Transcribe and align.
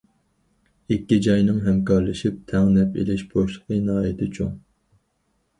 ئىككى 0.95 1.19
جاينىڭ 1.27 1.59
ھەمكارلىشىپ 1.67 2.39
تەڭ 2.53 2.71
نەپ 2.79 2.97
ئېلىش 3.03 3.23
بوشلۇقى 3.35 3.79
ناھايىتى 3.91 4.31
چوڭ. 4.39 4.57